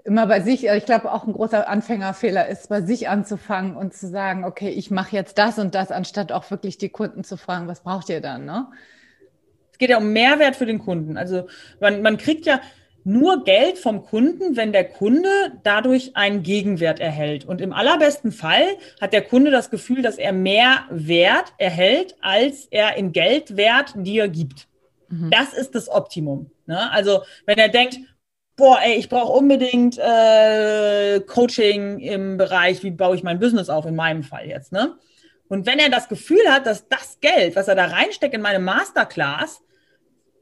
[0.05, 4.07] immer bei sich, ich glaube auch ein großer Anfängerfehler ist, bei sich anzufangen und zu
[4.07, 7.67] sagen, okay, ich mache jetzt das und das, anstatt auch wirklich die Kunden zu fragen,
[7.67, 8.67] was braucht ihr dann, ne?
[9.73, 11.17] Es geht ja um Mehrwert für den Kunden.
[11.17, 11.47] Also
[11.81, 12.61] man, man kriegt ja,
[13.03, 15.29] nur Geld vom Kunden, wenn der Kunde
[15.63, 17.45] dadurch einen Gegenwert erhält.
[17.45, 22.67] Und im allerbesten Fall hat der Kunde das Gefühl, dass er mehr Wert erhält, als
[22.71, 24.67] er in Geldwert dir gibt.
[25.09, 25.31] Mhm.
[25.31, 26.49] Das ist das Optimum.
[26.65, 26.91] Ne?
[26.91, 27.99] Also wenn er denkt,
[28.55, 33.85] boah, ey, ich brauche unbedingt äh, Coaching im Bereich, wie baue ich mein Business auf,
[33.85, 34.71] in meinem Fall jetzt.
[34.71, 34.95] Ne?
[35.47, 38.59] Und wenn er das Gefühl hat, dass das Geld, was er da reinsteckt in meine
[38.59, 39.61] Masterclass,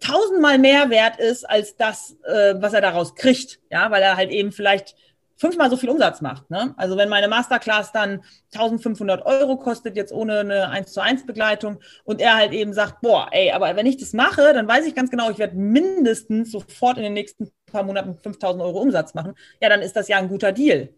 [0.02, 4.32] tausendmal mehr wert ist als das, äh, was er daraus kriegt, ja, weil er halt
[4.32, 4.96] eben vielleicht
[5.42, 6.52] fünfmal so viel Umsatz macht.
[6.52, 6.76] Ne?
[6.78, 8.22] Also wenn meine Masterclass dann
[8.54, 13.02] 1500 Euro kostet, jetzt ohne eine 1 zu 1 Begleitung und er halt eben sagt,
[13.02, 16.52] boah, ey, aber wenn ich das mache, dann weiß ich ganz genau, ich werde mindestens
[16.52, 20.18] sofort in den nächsten paar Monaten 5000 Euro Umsatz machen, ja, dann ist das ja
[20.18, 20.90] ein guter Deal.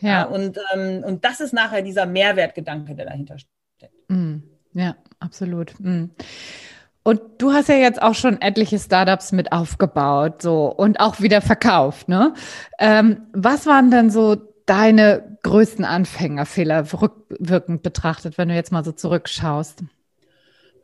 [0.00, 0.08] Ja.
[0.08, 3.94] ja und, ähm, und das ist nachher dieser Mehrwertgedanke, der dahinter steckt.
[4.06, 4.36] Mm,
[4.74, 5.74] ja, absolut.
[5.80, 6.10] Mm.
[7.02, 11.40] Und du hast ja jetzt auch schon etliche Startups mit aufgebaut, so und auch wieder
[11.40, 12.34] verkauft, ne?
[12.78, 18.92] Ähm, was waren denn so deine größten Anfängerfehler rückwirkend betrachtet, wenn du jetzt mal so
[18.92, 19.82] zurückschaust?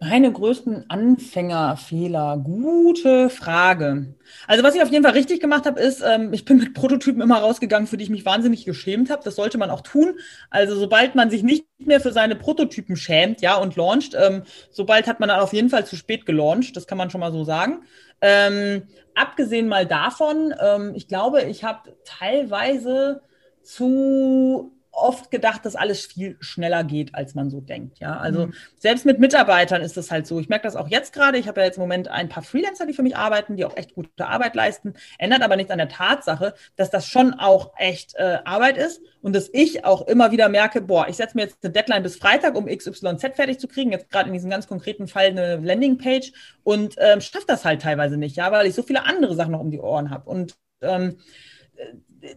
[0.00, 2.36] Meine größten Anfängerfehler.
[2.38, 4.14] Gute Frage.
[4.46, 7.22] Also was ich auf jeden Fall richtig gemacht habe, ist, ähm, ich bin mit Prototypen
[7.22, 9.22] immer rausgegangen, für die ich mich wahnsinnig geschämt habe.
[9.24, 10.18] Das sollte man auch tun.
[10.50, 15.06] Also sobald man sich nicht mehr für seine Prototypen schämt, ja, und launcht, ähm, sobald
[15.06, 16.76] hat man dann auf jeden Fall zu spät gelauncht.
[16.76, 17.84] Das kann man schon mal so sagen.
[18.20, 18.82] Ähm,
[19.14, 23.22] abgesehen mal davon, ähm, ich glaube, ich habe teilweise
[23.62, 27.98] zu oft gedacht, dass alles viel schneller geht, als man so denkt.
[27.98, 28.54] Ja, also mhm.
[28.78, 30.40] selbst mit Mitarbeitern ist das halt so.
[30.40, 31.38] Ich merke das auch jetzt gerade.
[31.38, 33.76] Ich habe ja jetzt im Moment ein paar Freelancer, die für mich arbeiten, die auch
[33.76, 34.94] echt gute Arbeit leisten.
[35.18, 39.34] Ändert aber nichts an der Tatsache, dass das schon auch echt äh, Arbeit ist und
[39.34, 42.54] dass ich auch immer wieder merke, boah, ich setze mir jetzt eine Deadline bis Freitag,
[42.54, 43.92] um XYZ fertig zu kriegen.
[43.92, 48.16] Jetzt gerade in diesem ganz konkreten Fall eine Landingpage und ähm, schaffe das halt teilweise
[48.16, 51.18] nicht, ja, weil ich so viele andere Sachen noch um die Ohren habe und ähm,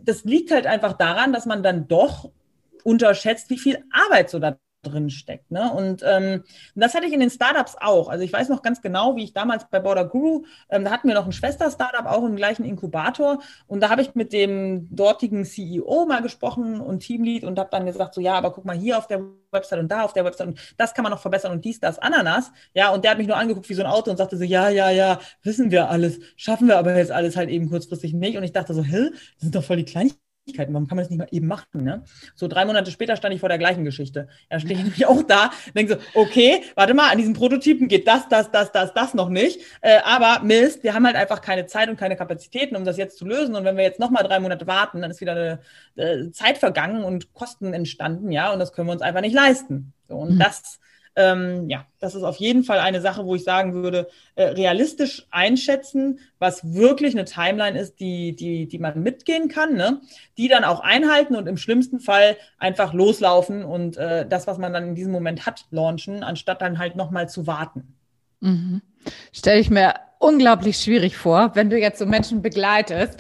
[0.03, 2.31] das liegt halt einfach daran, dass man dann doch
[2.87, 5.51] unterschätzt, wie viel Arbeit so da drin steckt.
[5.51, 5.69] Ne?
[5.73, 8.07] Und ähm, das hatte ich in den Startups auch.
[8.07, 11.09] Also ich weiß noch ganz genau, wie ich damals bei Border Guru, ähm, da hatten
[11.09, 13.39] wir noch ein Schwester-Startup, auch im gleichen Inkubator.
[13.67, 17.85] Und da habe ich mit dem dortigen CEO mal gesprochen und Teamlead und habe dann
[17.85, 19.21] gesagt, so ja, aber guck mal hier auf der
[19.51, 21.99] Website und da auf der Website und das kann man noch verbessern und dies, das,
[21.99, 22.53] Ananas.
[22.73, 24.69] Ja, und der hat mich nur angeguckt wie so ein Auto und sagte so, ja,
[24.69, 28.37] ja, ja, wissen wir alles, schaffen wir aber jetzt alles halt eben kurzfristig nicht.
[28.37, 31.09] Und ich dachte so, hä, das sind doch voll die Kleinigkeiten Warum kann man das
[31.09, 31.83] nicht mal eben machen?
[31.83, 32.03] Ne?
[32.35, 34.27] So drei Monate später stand ich vor der gleichen Geschichte.
[34.49, 37.87] Da stehe ich nämlich auch da und denke so, okay, warte mal, an diesen Prototypen
[37.87, 39.59] geht das, das, das, das, das noch nicht.
[39.81, 43.17] Äh, aber Mist, wir haben halt einfach keine Zeit und keine Kapazitäten, um das jetzt
[43.17, 43.55] zu lösen.
[43.55, 45.59] Und wenn wir jetzt nochmal drei Monate warten, dann ist wieder eine
[45.95, 49.93] äh, Zeit vergangen und Kosten entstanden, ja, und das können wir uns einfach nicht leisten.
[50.07, 50.39] So, und mhm.
[50.39, 50.79] das
[51.17, 55.25] ähm, ja, das ist auf jeden Fall eine Sache, wo ich sagen würde, äh, realistisch
[55.31, 59.99] einschätzen, was wirklich eine Timeline ist, die, die, die man mitgehen kann, ne?
[60.37, 64.73] die dann auch einhalten und im schlimmsten Fall einfach loslaufen und äh, das, was man
[64.73, 67.95] dann in diesem Moment hat, launchen, anstatt dann halt nochmal zu warten.
[68.39, 68.83] Mhm.
[69.33, 73.19] Stelle ich mir unglaublich schwierig vor, wenn du jetzt so Menschen begleitest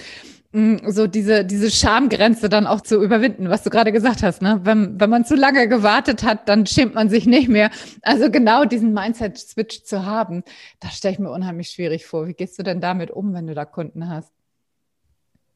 [0.87, 4.59] so diese, diese Schamgrenze dann auch zu überwinden, was du gerade gesagt hast, ne?
[4.63, 7.69] Wenn, wenn man zu lange gewartet hat, dann schämt man sich nicht mehr.
[8.01, 10.43] Also genau diesen Mindset-Switch zu haben,
[10.79, 12.27] das stelle ich mir unheimlich schwierig vor.
[12.27, 14.31] Wie gehst du denn damit um, wenn du da Kunden hast?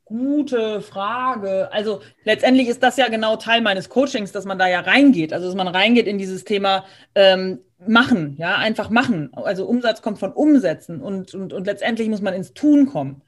[0.05, 1.71] Gute Frage.
[1.71, 5.33] Also letztendlich ist das ja genau Teil meines Coachings, dass man da ja reingeht.
[5.33, 6.83] Also dass man reingeht in dieses Thema
[7.15, 9.31] ähm, machen, ja, einfach machen.
[9.33, 13.21] Also Umsatz kommt von Umsetzen und, und, und letztendlich muss man ins Tun kommen.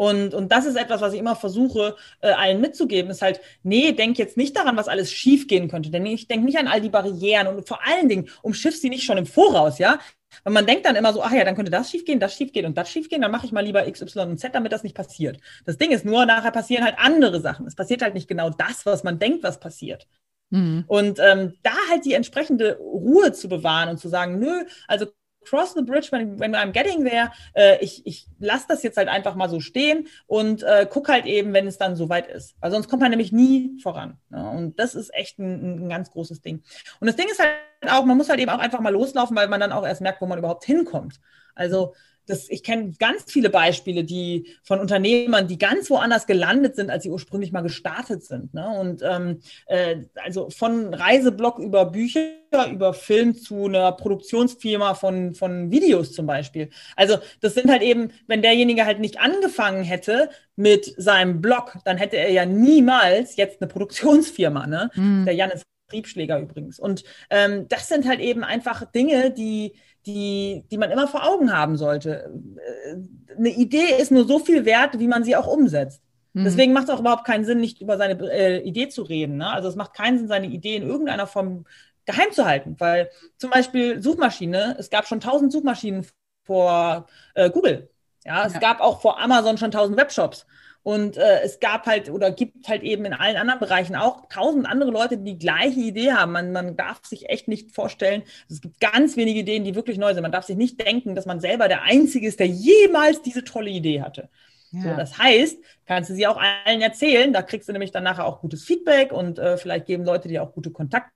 [0.00, 3.92] Und, und das ist etwas, was ich immer versuche, äh, allen mitzugeben, ist halt, nee,
[3.92, 5.90] denk jetzt nicht daran, was alles schiefgehen könnte.
[5.90, 9.04] Denn ich denke nicht an all die Barrieren und vor allen Dingen umschiff sie nicht
[9.04, 9.98] schon im Voraus, ja.
[10.42, 12.78] Weil man denkt dann immer so, ach ja, dann könnte das schiefgehen, das schiefgehen und
[12.78, 15.38] das schiefgehen, dann mache ich mal lieber X, Y und Z, damit das nicht passiert.
[15.66, 17.66] Das Ding ist nur, nachher passieren halt andere Sachen.
[17.66, 20.06] Es passiert halt nicht genau das, was man denkt, was passiert.
[20.48, 20.84] Mhm.
[20.86, 25.08] Und ähm, da halt die entsprechende Ruhe zu bewahren und zu sagen, nö, also
[25.44, 27.30] cross the bridge when, when I'm getting there.
[27.54, 31.26] Äh, ich ich lasse das jetzt halt einfach mal so stehen und äh, guck halt
[31.26, 32.56] eben, wenn es dann soweit ist.
[32.60, 34.18] Weil sonst kommt man nämlich nie voran.
[34.30, 34.50] Ne?
[34.50, 36.62] Und das ist echt ein, ein ganz großes Ding.
[37.00, 37.52] Und das Ding ist halt
[37.88, 40.20] auch, man muss halt eben auch einfach mal loslaufen, weil man dann auch erst merkt,
[40.20, 41.20] wo man überhaupt hinkommt.
[41.54, 41.94] Also
[42.30, 47.02] das, ich kenne ganz viele Beispiele, die von Unternehmern, die ganz woanders gelandet sind, als
[47.02, 48.54] sie ursprünglich mal gestartet sind.
[48.54, 48.68] Ne?
[48.68, 52.30] Und ähm, äh, also von Reiseblog über Bücher,
[52.70, 56.70] über Film zu einer Produktionsfirma von, von Videos zum Beispiel.
[56.96, 61.96] Also das sind halt eben, wenn derjenige halt nicht angefangen hätte mit seinem Blog, dann
[61.96, 64.66] hätte er ja niemals jetzt eine Produktionsfirma.
[64.66, 64.90] Ne?
[64.94, 65.24] Mhm.
[65.24, 66.78] Der Janis Triebschläger übrigens.
[66.78, 69.74] Und ähm, das sind halt eben einfach Dinge, die,
[70.06, 72.32] die, die man immer vor Augen haben sollte.
[72.56, 72.96] Äh,
[73.36, 76.02] eine Idee ist nur so viel wert, wie man sie auch umsetzt.
[76.32, 76.44] Mhm.
[76.44, 79.36] Deswegen macht es auch überhaupt keinen Sinn, nicht über seine äh, Idee zu reden.
[79.36, 79.48] Ne?
[79.50, 81.64] Also es macht keinen Sinn, seine Idee in irgendeiner Form
[82.06, 86.06] geheim zu halten, weil zum Beispiel Suchmaschine, es gab schon tausend Suchmaschinen
[86.44, 87.90] vor äh, Google.
[88.24, 88.58] Ja, es ja.
[88.58, 90.46] gab auch vor Amazon schon tausend Webshops.
[90.82, 94.66] Und äh, es gab halt oder gibt halt eben in allen anderen Bereichen auch tausend
[94.66, 96.32] andere Leute, die die gleiche Idee haben.
[96.32, 100.14] Man, man darf sich echt nicht vorstellen, es gibt ganz wenige Ideen, die wirklich neu
[100.14, 100.22] sind.
[100.22, 103.70] Man darf sich nicht denken, dass man selber der Einzige ist, der jemals diese tolle
[103.70, 104.30] Idee hatte.
[104.72, 104.82] Ja.
[104.82, 108.24] So, das heißt, kannst du sie auch allen erzählen, da kriegst du nämlich dann nachher
[108.24, 111.10] auch gutes Feedback und äh, vielleicht geben Leute dir auch gute Kontakte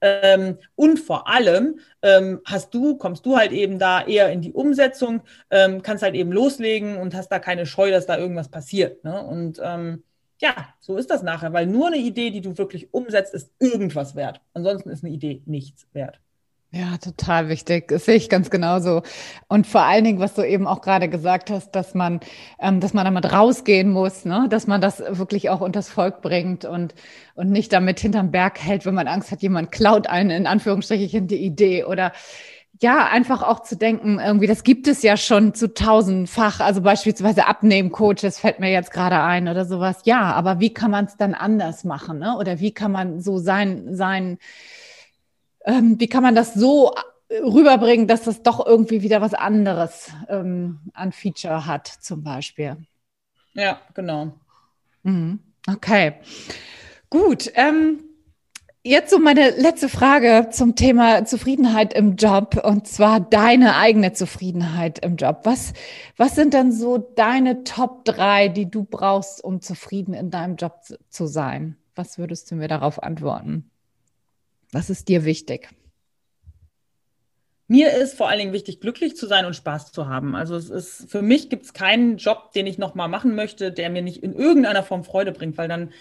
[0.00, 4.52] ähm, und vor allem ähm, hast du, kommst du halt eben da eher in die
[4.52, 9.04] Umsetzung, ähm, kannst halt eben loslegen und hast da keine Scheu, dass da irgendwas passiert.
[9.04, 9.22] Ne?
[9.22, 10.04] Und ähm,
[10.40, 14.14] ja, so ist das nachher, weil nur eine Idee, die du wirklich umsetzt, ist irgendwas
[14.16, 14.40] wert.
[14.54, 16.20] Ansonsten ist eine Idee nichts wert.
[16.72, 17.88] Ja, total wichtig.
[17.88, 19.02] Das sehe ich ganz genauso.
[19.48, 22.20] Und vor allen Dingen, was du eben auch gerade gesagt hast, dass man,
[22.60, 24.46] ähm, dass man damit rausgehen muss, ne?
[24.48, 26.94] dass man das wirklich auch unters Volk bringt und,
[27.34, 31.26] und nicht damit hinterm Berg hält, wenn man Angst hat, jemand klaut einen in Anführungsstrichen
[31.26, 32.12] die Idee oder
[32.80, 37.46] ja, einfach auch zu denken, irgendwie, das gibt es ja schon zu tausendfach, also beispielsweise
[37.46, 39.98] Abnehmcoaches fällt mir jetzt gerade ein oder sowas.
[40.04, 42.18] Ja, aber wie kann man es dann anders machen?
[42.20, 42.36] Ne?
[42.38, 44.38] Oder wie kann man so sein, sein,
[45.64, 46.94] ähm, wie kann man das so
[47.28, 52.76] äh, rüberbringen, dass das doch irgendwie wieder was anderes ähm, an Feature hat, zum Beispiel.
[53.54, 54.32] Ja, genau.
[55.02, 55.40] Mhm.
[55.68, 56.14] Okay.
[57.10, 57.50] Gut.
[57.54, 58.00] Ähm,
[58.82, 65.00] jetzt so meine letzte Frage zum Thema Zufriedenheit im Job und zwar deine eigene Zufriedenheit
[65.00, 65.40] im Job.
[65.44, 65.72] Was,
[66.16, 70.80] was sind denn so deine Top drei, die du brauchst, um zufrieden in deinem Job
[71.08, 71.76] zu sein?
[71.94, 73.70] Was würdest du mir darauf antworten?
[74.72, 75.68] Was ist dir wichtig?
[77.66, 80.34] Mir ist vor allen Dingen wichtig, glücklich zu sein und Spaß zu haben.
[80.34, 83.90] Also es ist, für mich gibt es keinen Job, den ich nochmal machen möchte, der
[83.90, 85.92] mir nicht in irgendeiner Form Freude bringt, weil dann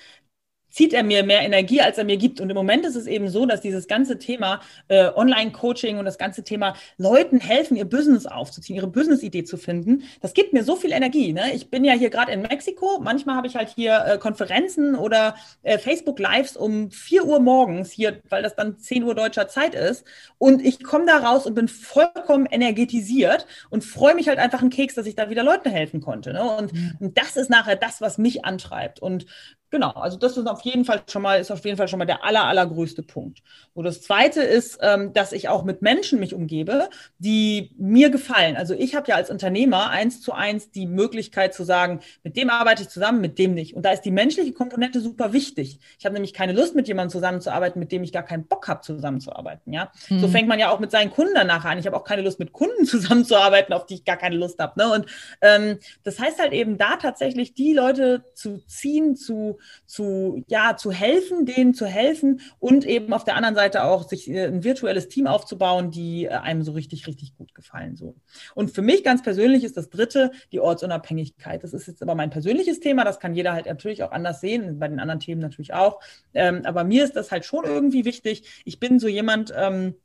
[0.69, 2.39] zieht er mir mehr Energie, als er mir gibt.
[2.39, 6.17] Und im Moment ist es eben so, dass dieses ganze Thema äh, Online-Coaching und das
[6.17, 10.75] ganze Thema Leuten helfen, ihr Business aufzuziehen, ihre Business-Idee zu finden, das gibt mir so
[10.75, 11.33] viel Energie.
[11.33, 11.53] Ne?
[11.53, 12.99] Ich bin ja hier gerade in Mexiko.
[13.01, 18.21] Manchmal habe ich halt hier äh, Konferenzen oder äh, Facebook-Lives um 4 Uhr morgens hier,
[18.29, 20.05] weil das dann 10 Uhr deutscher Zeit ist.
[20.37, 24.69] Und ich komme da raus und bin vollkommen energetisiert und freue mich halt einfach einen
[24.69, 26.33] Keks, dass ich da wieder Leuten helfen konnte.
[26.33, 26.43] Ne?
[26.43, 26.97] Und, mhm.
[26.99, 28.99] und das ist nachher das, was mich antreibt.
[29.01, 29.25] Und
[29.71, 32.05] Genau, also das ist auf jeden Fall schon mal, ist auf jeden Fall schon mal
[32.05, 33.43] der aller, allergrößte Punkt.
[33.73, 38.55] Und das zweite ist, ähm, dass ich auch mit Menschen mich umgebe, die mir gefallen.
[38.55, 42.49] Also ich habe ja als Unternehmer eins zu eins die Möglichkeit zu sagen, mit dem
[42.49, 43.75] arbeite ich zusammen, mit dem nicht.
[43.75, 45.79] Und da ist die menschliche Komponente super wichtig.
[45.99, 48.81] Ich habe nämlich keine Lust, mit jemandem zusammenzuarbeiten, mit dem ich gar keinen Bock habe,
[48.81, 49.71] zusammenzuarbeiten.
[49.71, 50.19] Ja, mhm.
[50.19, 51.77] so fängt man ja auch mit seinen Kunden danach an.
[51.77, 54.79] Ich habe auch keine Lust, mit Kunden zusammenzuarbeiten, auf die ich gar keine Lust habe.
[54.79, 54.91] Ne?
[54.91, 55.05] Und
[55.41, 60.91] ähm, das heißt halt eben da tatsächlich die Leute zu ziehen, zu zu, ja, zu
[60.91, 65.07] helfen, denen zu helfen und eben auf der anderen Seite auch sich äh, ein virtuelles
[65.07, 67.95] Team aufzubauen, die äh, einem so richtig, richtig gut gefallen.
[67.95, 68.15] So.
[68.55, 71.63] Und für mich ganz persönlich ist das dritte die Ortsunabhängigkeit.
[71.63, 74.79] Das ist jetzt aber mein persönliches Thema, das kann jeder halt natürlich auch anders sehen,
[74.79, 75.99] bei den anderen Themen natürlich auch.
[76.33, 78.61] Ähm, aber mir ist das halt schon irgendwie wichtig.
[78.65, 79.95] Ich bin so jemand, ähm,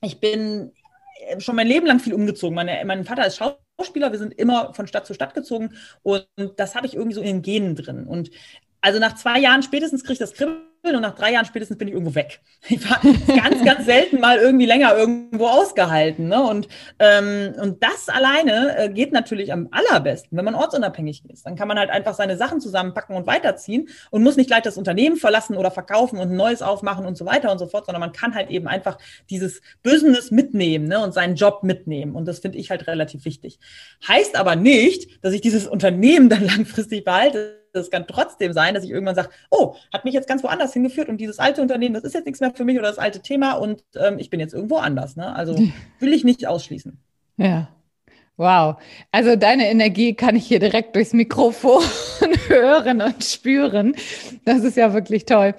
[0.00, 0.72] ich bin
[1.38, 2.54] schon mein Leben lang viel umgezogen.
[2.54, 6.26] Meine, mein Vater ist Schauspieler, wir sind immer von Stadt zu Stadt gezogen und
[6.56, 8.06] das habe ich irgendwie so in den Genen drin.
[8.06, 8.30] Und
[8.84, 11.88] also nach zwei Jahren spätestens kriege ich das Kribbeln und nach drei Jahren spätestens bin
[11.88, 12.42] ich irgendwo weg.
[12.68, 13.00] Ich war
[13.34, 16.28] ganz, ganz selten mal irgendwie länger irgendwo ausgehalten.
[16.28, 16.42] Ne?
[16.42, 16.68] Und,
[16.98, 21.46] ähm, und das alleine äh, geht natürlich am allerbesten, wenn man ortsunabhängig ist.
[21.46, 24.76] Dann kann man halt einfach seine Sachen zusammenpacken und weiterziehen und muss nicht gleich das
[24.76, 28.00] Unternehmen verlassen oder verkaufen und ein neues aufmachen und so weiter und so fort, sondern
[28.00, 28.98] man kann halt eben einfach
[29.30, 31.02] dieses Business mitnehmen ne?
[31.02, 32.14] und seinen Job mitnehmen.
[32.14, 33.58] Und das finde ich halt relativ wichtig.
[34.06, 38.84] Heißt aber nicht, dass ich dieses Unternehmen dann langfristig behalte es kann trotzdem sein, dass
[38.84, 42.04] ich irgendwann sage, oh, hat mich jetzt ganz woanders hingeführt und dieses alte Unternehmen, das
[42.04, 44.54] ist jetzt nichts mehr für mich oder das alte Thema und ähm, ich bin jetzt
[44.54, 45.16] irgendwo anders.
[45.16, 45.34] Ne?
[45.34, 45.56] Also
[45.98, 46.98] will ich nicht ausschließen.
[47.36, 47.68] Ja.
[48.36, 48.76] Wow.
[49.12, 51.82] Also deine Energie kann ich hier direkt durchs Mikrofon
[52.48, 53.94] hören und spüren.
[54.44, 55.54] Das ist ja wirklich toll.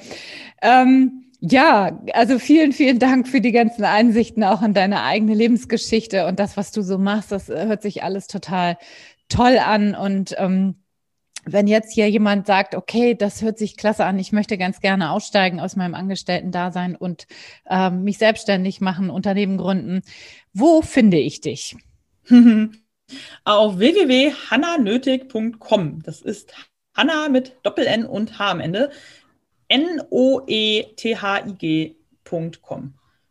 [0.61, 6.25] Ähm, Ja, also vielen, vielen Dank für die ganzen Einsichten auch in deine eigene Lebensgeschichte
[6.25, 7.31] und das, was du so machst.
[7.31, 8.77] Das äh, hört sich alles total
[9.29, 9.95] toll an.
[9.95, 10.75] Und ähm,
[11.45, 15.11] wenn jetzt hier jemand sagt, okay, das hört sich klasse an, ich möchte ganz gerne
[15.11, 17.27] aussteigen aus meinem Angestellten-Dasein und
[17.69, 20.01] ähm, mich selbstständig machen, Unternehmen gründen,
[20.53, 21.75] wo finde ich dich?
[23.43, 26.01] Auf www.hannanötig.com.
[26.03, 26.53] Das ist
[26.95, 28.91] Hanna mit Doppel-N und H am Ende.
[29.67, 30.83] N-O-E-T-H-I-G.com.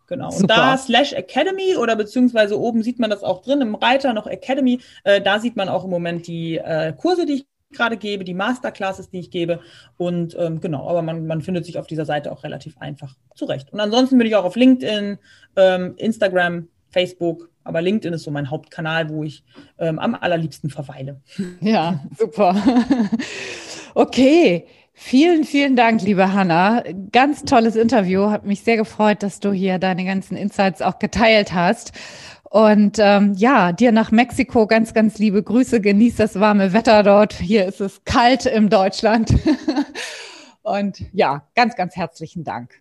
[0.06, 0.30] Genau.
[0.30, 0.42] Super.
[0.42, 4.26] Und da slash Academy oder beziehungsweise oben sieht man das auch drin im Reiter noch
[4.26, 4.80] Academy.
[5.02, 8.34] Äh, da sieht man auch im Moment die äh, Kurse, die ich gerade gebe, die
[8.34, 9.60] Masterclasses, die ich gebe.
[9.96, 13.72] Und ähm, genau, aber man, man findet sich auf dieser Seite auch relativ einfach zurecht.
[13.72, 15.18] Und ansonsten bin ich auch auf LinkedIn,
[15.56, 19.42] ähm, Instagram, Facebook, aber LinkedIn ist so mein Hauptkanal, wo ich
[19.78, 21.20] ähm, am allerliebsten verweile.
[21.60, 22.54] Ja, super.
[23.96, 24.66] Okay.
[24.96, 26.82] Vielen, vielen Dank, liebe Hanna.
[27.10, 28.30] Ganz tolles Interview.
[28.30, 31.92] Hat mich sehr gefreut, dass du hier deine ganzen Insights auch geteilt hast.
[32.54, 35.80] Und ähm, ja, dir nach Mexiko ganz, ganz liebe Grüße.
[35.80, 37.32] Genieß das warme Wetter dort.
[37.32, 39.34] Hier ist es kalt im Deutschland.
[40.62, 42.80] Und ja, ganz, ganz herzlichen Dank.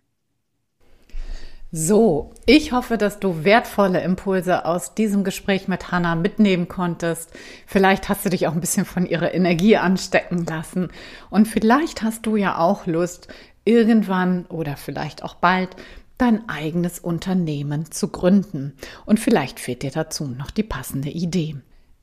[1.72, 7.32] So, ich hoffe, dass du wertvolle Impulse aus diesem Gespräch mit Hannah mitnehmen konntest.
[7.66, 10.92] Vielleicht hast du dich auch ein bisschen von ihrer Energie anstecken lassen.
[11.30, 13.26] Und vielleicht hast du ja auch Lust,
[13.64, 15.70] irgendwann oder vielleicht auch bald
[16.18, 18.74] dein eigenes Unternehmen zu gründen.
[19.06, 21.56] Und vielleicht fehlt dir dazu noch die passende Idee.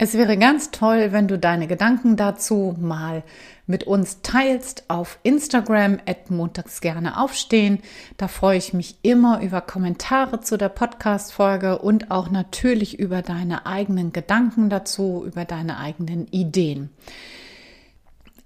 [0.04, 3.22] Es wäre ganz toll, wenn du deine Gedanken dazu mal
[3.68, 7.78] mit uns teilst auf Instagram at montags gerne aufstehen.
[8.18, 13.68] Da freue ich mich immer über Kommentare zu der Podcast-Folge und auch natürlich über deine
[13.68, 16.90] eigenen Gedanken dazu, über deine eigenen Ideen.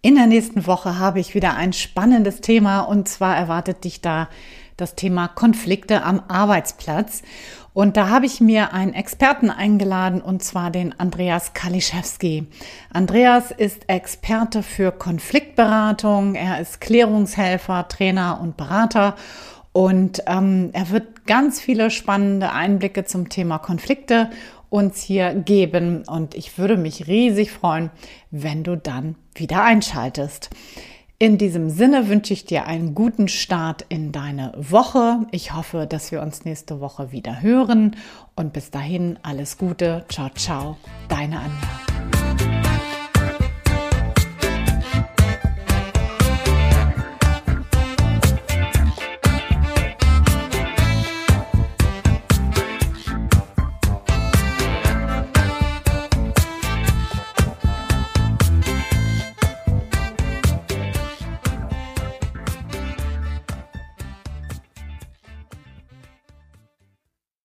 [0.01, 4.28] In der nächsten Woche habe ich wieder ein spannendes Thema und zwar erwartet dich da
[4.78, 7.22] das Thema Konflikte am Arbeitsplatz.
[7.74, 12.48] Und da habe ich mir einen Experten eingeladen, und zwar den Andreas Kaliszewski.
[12.94, 19.16] Andreas ist Experte für Konfliktberatung, er ist Klärungshelfer, Trainer und Berater.
[19.74, 24.30] Und ähm, er wird ganz viele spannende Einblicke zum Thema Konflikte
[24.70, 26.04] uns hier geben.
[26.08, 27.90] Und ich würde mich riesig freuen,
[28.32, 30.50] wenn du dann wieder einschaltest.
[31.17, 35.25] In diesem Sinne wünsche ich dir einen guten Start in deine Woche.
[35.32, 37.95] Ich hoffe, dass wir uns nächste Woche wieder hören.
[38.36, 40.04] Und bis dahin alles Gute.
[40.10, 40.75] Ciao, ciao.
[41.08, 42.14] Deine Anja.